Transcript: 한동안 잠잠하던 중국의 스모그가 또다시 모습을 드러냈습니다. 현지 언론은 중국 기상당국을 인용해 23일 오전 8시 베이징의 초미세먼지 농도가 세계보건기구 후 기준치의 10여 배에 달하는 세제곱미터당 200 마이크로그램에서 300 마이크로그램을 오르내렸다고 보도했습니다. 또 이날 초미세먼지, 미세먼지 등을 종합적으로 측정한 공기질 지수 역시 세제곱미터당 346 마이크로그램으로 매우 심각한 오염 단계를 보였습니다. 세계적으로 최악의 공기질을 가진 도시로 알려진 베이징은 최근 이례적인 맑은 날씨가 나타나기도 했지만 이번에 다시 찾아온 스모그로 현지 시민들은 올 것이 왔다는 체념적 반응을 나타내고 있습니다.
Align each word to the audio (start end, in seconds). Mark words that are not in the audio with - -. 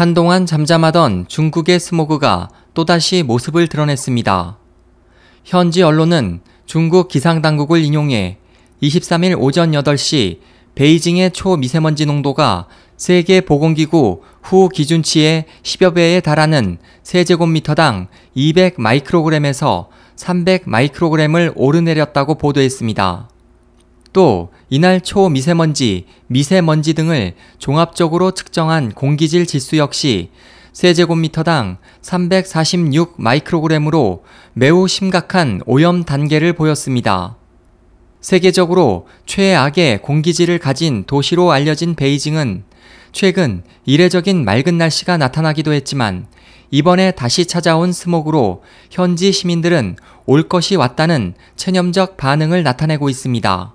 한동안 0.00 0.46
잠잠하던 0.46 1.26
중국의 1.28 1.78
스모그가 1.78 2.48
또다시 2.72 3.22
모습을 3.22 3.68
드러냈습니다. 3.68 4.56
현지 5.44 5.82
언론은 5.82 6.40
중국 6.64 7.08
기상당국을 7.08 7.84
인용해 7.84 8.38
23일 8.82 9.38
오전 9.38 9.72
8시 9.72 10.38
베이징의 10.74 11.32
초미세먼지 11.32 12.06
농도가 12.06 12.66
세계보건기구 12.96 14.22
후 14.42 14.68
기준치의 14.70 15.44
10여 15.62 15.94
배에 15.94 16.20
달하는 16.20 16.78
세제곱미터당 17.02 18.06
200 18.34 18.80
마이크로그램에서 18.80 19.90
300 20.16 20.62
마이크로그램을 20.64 21.52
오르내렸다고 21.54 22.36
보도했습니다. 22.36 23.28
또 24.12 24.50
이날 24.68 25.00
초미세먼지, 25.00 26.06
미세먼지 26.26 26.94
등을 26.94 27.34
종합적으로 27.58 28.32
측정한 28.32 28.92
공기질 28.92 29.46
지수 29.46 29.76
역시 29.76 30.30
세제곱미터당 30.72 31.78
346 32.00 33.14
마이크로그램으로 33.18 34.24
매우 34.52 34.88
심각한 34.88 35.60
오염 35.66 36.04
단계를 36.04 36.52
보였습니다. 36.52 37.36
세계적으로 38.20 39.06
최악의 39.26 40.02
공기질을 40.02 40.58
가진 40.58 41.04
도시로 41.04 41.52
알려진 41.52 41.94
베이징은 41.94 42.64
최근 43.12 43.64
이례적인 43.86 44.44
맑은 44.44 44.78
날씨가 44.78 45.16
나타나기도 45.16 45.72
했지만 45.72 46.26
이번에 46.70 47.10
다시 47.12 47.46
찾아온 47.46 47.92
스모그로 47.92 48.62
현지 48.90 49.32
시민들은 49.32 49.96
올 50.26 50.48
것이 50.48 50.76
왔다는 50.76 51.34
체념적 51.56 52.16
반응을 52.16 52.62
나타내고 52.62 53.08
있습니다. 53.08 53.74